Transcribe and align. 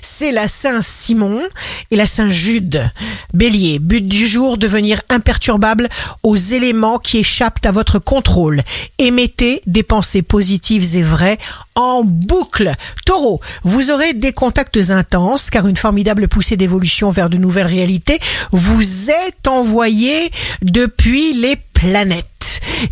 c'est 0.00 0.32
la 0.32 0.48
Saint-Simon 0.48 1.42
et 1.90 1.96
la 1.96 2.06
Saint-Jude. 2.06 2.90
Bélier, 3.34 3.78
but 3.78 4.06
du 4.06 4.26
jour, 4.26 4.56
devenir 4.56 5.02
imperturbable 5.08 5.88
aux 6.22 6.36
éléments 6.36 6.98
qui 6.98 7.18
échappent 7.18 7.64
à 7.64 7.72
votre 7.72 7.98
contrôle. 7.98 8.62
Émettez 8.98 9.62
des 9.66 9.82
pensées 9.82 10.22
positives 10.22 10.96
et 10.96 11.02
vraies 11.02 11.38
en 11.74 12.02
boucle. 12.04 12.72
Taureau, 13.04 13.40
vous 13.62 13.90
aurez 13.90 14.14
des 14.14 14.32
contacts 14.32 14.90
intenses 14.90 15.50
car 15.50 15.66
une 15.66 15.76
formidable 15.76 16.28
poussée 16.28 16.56
d'évolution 16.56 17.10
vers 17.10 17.30
de 17.30 17.36
nouvelles 17.36 17.66
réalités 17.66 18.18
vous 18.52 19.10
est 19.10 19.46
envoyée 19.46 20.30
depuis 20.62 21.34
les 21.34 21.56
planètes. 21.56 22.26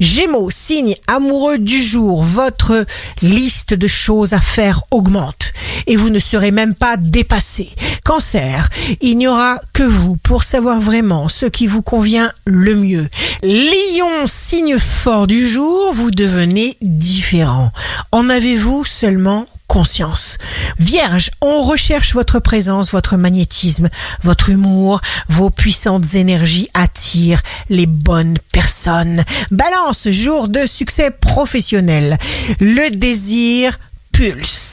Gémeaux, 0.00 0.50
signe 0.50 0.96
amoureux 1.06 1.58
du 1.58 1.82
jour, 1.82 2.22
votre 2.22 2.86
liste 3.22 3.74
de 3.74 3.86
choses 3.86 4.32
à 4.32 4.40
faire 4.40 4.82
augmente 4.90 5.53
et 5.86 5.96
vous 5.96 6.10
ne 6.10 6.18
serez 6.18 6.50
même 6.50 6.74
pas 6.74 6.96
dépassé. 6.96 7.70
Cancer, 8.04 8.68
il 9.00 9.18
n'y 9.18 9.26
aura 9.26 9.60
que 9.72 9.82
vous 9.82 10.16
pour 10.16 10.44
savoir 10.44 10.80
vraiment 10.80 11.28
ce 11.28 11.46
qui 11.46 11.66
vous 11.66 11.82
convient 11.82 12.32
le 12.46 12.74
mieux. 12.74 13.08
Lion, 13.42 14.26
signe 14.26 14.78
fort 14.78 15.26
du 15.26 15.48
jour, 15.48 15.92
vous 15.92 16.10
devenez 16.10 16.76
différent. 16.82 17.72
En 18.12 18.28
avez-vous 18.28 18.84
seulement 18.84 19.46
conscience? 19.66 20.38
Vierge, 20.78 21.30
on 21.40 21.62
recherche 21.62 22.14
votre 22.14 22.38
présence, 22.38 22.92
votre 22.92 23.16
magnétisme, 23.16 23.88
votre 24.22 24.50
humour, 24.50 25.00
vos 25.28 25.50
puissantes 25.50 26.14
énergies 26.14 26.68
attirent 26.74 27.42
les 27.68 27.86
bonnes 27.86 28.38
personnes. 28.52 29.24
Balance, 29.50 30.10
jour 30.10 30.48
de 30.48 30.66
succès 30.66 31.10
professionnel. 31.10 32.18
Le 32.60 32.90
désir 32.90 33.78
pulse 34.12 34.63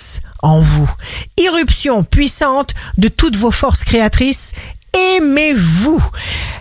en 0.41 0.59
vous. 0.59 0.89
Irruption 1.37 2.03
puissante 2.03 2.73
de 2.97 3.07
toutes 3.07 3.35
vos 3.35 3.51
forces 3.51 3.83
créatrices. 3.83 4.53
Aimez-vous. 5.15 6.03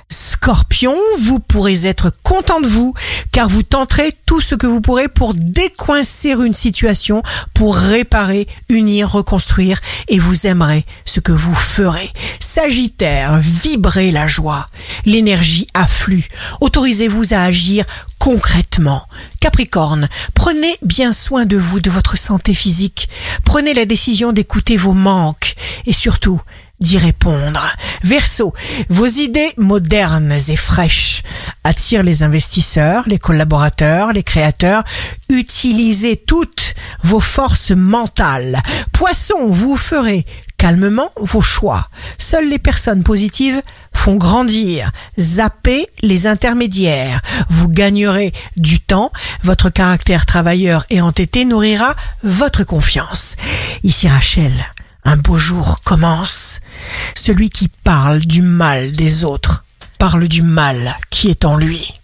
Scorpion, 0.09 0.97
vous 1.19 1.39
pourrez 1.39 1.87
être 1.87 2.11
content 2.23 2.61
de 2.61 2.67
vous 2.67 2.95
car 3.31 3.49
vous 3.49 3.63
tenterez 3.63 4.17
tout 4.27 4.41
ce 4.41 4.55
que 4.55 4.67
vous 4.67 4.81
pourrez 4.81 5.09
pour 5.09 5.35
décoincer 5.35 6.31
une 6.31 6.55
situation, 6.55 7.23
pour 7.55 7.77
réparer, 7.77 8.49
unir, 8.69 9.11
reconstruire 9.11 9.81
et 10.09 10.19
vous 10.19 10.47
aimerez 10.47 10.85
ce 11.05 11.21
que 11.21 11.33
vous 11.33 11.55
ferez. 11.55 12.11
Sagittaire, 12.41 13.39
vibrez 13.39 14.11
la 14.11 14.27
joie. 14.27 14.69
L'énergie 15.05 15.69
afflue. 15.75 16.29
Autorisez-vous 16.61 17.35
à 17.35 17.43
agir 17.43 17.85
concrètement. 18.19 19.07
Capricorne, 19.41 20.09
prenez 20.35 20.77
bien 20.83 21.13
soin 21.13 21.47
de 21.47 21.57
vous, 21.57 21.81
de 21.81 21.91
votre 21.91 22.17
santé 22.17 22.55
physique. 22.55 23.09
Prenez 23.51 23.75
la 23.75 23.85
décision 23.85 24.31
d'écouter 24.31 24.77
vos 24.77 24.93
manques 24.93 25.57
et 25.85 25.93
surtout 25.93 26.41
d'y 26.79 26.99
répondre. 26.99 27.61
Verseau, 28.05 28.55
vos 28.89 29.09
idées 29.09 29.53
modernes 29.57 30.31
et 30.31 30.57
fraîches 30.57 31.25
attirent 31.65 32.05
les 32.05 32.23
investisseurs, 32.23 33.03
les 33.09 33.19
collaborateurs, 33.19 34.13
les 34.13 34.23
créateurs. 34.23 34.85
Utilisez 35.31 36.17
toutes 36.17 36.77
vos 37.03 37.19
forces 37.19 37.73
mentales. 37.73 38.61
Poisson, 38.93 39.49
vous 39.49 39.77
ferez 39.77 40.25
calmement 40.57 41.11
vos 41.17 41.43
choix. 41.43 41.89
Seules 42.19 42.49
les 42.49 42.61
personnes 42.61 43.03
positives 43.03 43.63
font 44.01 44.17
grandir. 44.17 44.91
Zappez 45.19 45.87
les 46.01 46.27
intermédiaires. 46.27 47.21
Vous 47.51 47.69
gagnerez 47.69 48.33
du 48.57 48.81
temps. 48.81 49.13
Votre 49.43 49.69
caractère 49.69 50.25
travailleur 50.25 50.87
et 50.89 51.03
entêté 51.03 51.45
nourrira 51.45 51.95
votre 52.23 52.65
confiance. 52.65 53.37
Ici 53.83 54.09
Rachel. 54.09 54.53
Un 55.05 55.19
beau 55.19 55.37
jour 55.37 55.83
commence. 55.85 56.61
Celui 57.15 57.51
qui 57.51 57.69
parle 57.69 58.21
du 58.21 58.41
mal 58.41 58.93
des 58.93 59.25
autres 59.25 59.65
parle 59.99 60.29
du 60.29 60.43
mal 60.43 60.97
qui 61.11 61.29
est 61.29 61.45
en 61.45 61.57
lui. 61.57 62.00